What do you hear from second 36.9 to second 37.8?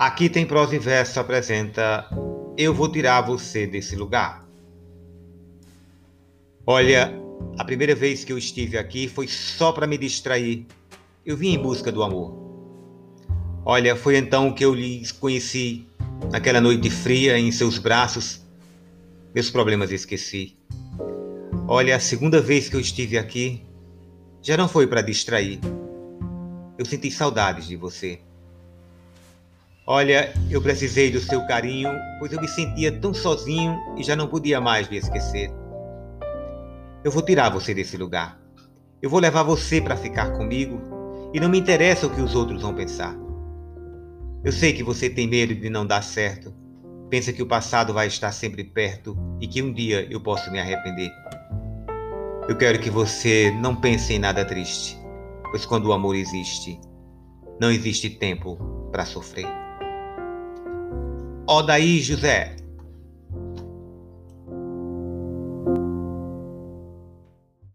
Eu vou tirar você